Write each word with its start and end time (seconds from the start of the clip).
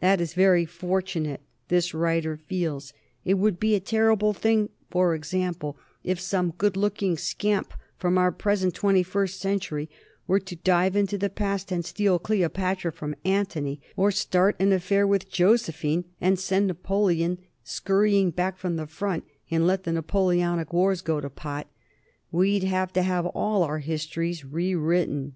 That 0.00 0.18
is 0.18 0.32
very 0.32 0.64
fortunate, 0.64 1.42
this 1.68 1.92
writer 1.92 2.38
feels; 2.38 2.94
it 3.26 3.34
would 3.34 3.60
be 3.60 3.74
a 3.74 3.80
terrible 3.80 4.32
thing 4.32 4.70
for 4.90 5.14
example, 5.14 5.76
if 6.02 6.18
some 6.18 6.52
good 6.52 6.74
looking 6.74 7.18
scamp 7.18 7.74
from 7.98 8.16
our 8.16 8.32
present 8.32 8.72
Twenty 8.72 9.02
first 9.02 9.38
Century 9.40 9.90
were 10.26 10.40
to 10.40 10.56
dive 10.56 10.96
into 10.96 11.18
the 11.18 11.28
past 11.28 11.70
and 11.70 11.84
steal 11.84 12.18
Cleopatra 12.18 12.90
from 12.92 13.14
Antony, 13.26 13.78
or 13.94 14.10
start 14.10 14.56
an 14.58 14.72
affair 14.72 15.06
with 15.06 15.28
Josephine 15.30 16.06
and 16.18 16.38
send 16.38 16.68
Napoleon 16.68 17.36
scurrying 17.62 18.30
back 18.30 18.56
from 18.56 18.76
the 18.76 18.86
front 18.86 19.22
and 19.50 19.66
let 19.66 19.84
the 19.84 19.92
Napoleonic 19.92 20.72
wars 20.72 21.02
go 21.02 21.20
to 21.20 21.28
pot. 21.28 21.68
We'd 22.32 22.64
have 22.64 22.90
to 22.94 23.02
have 23.02 23.26
all 23.26 23.62
our 23.64 23.80
histories 23.80 24.46
rewritten! 24.46 25.34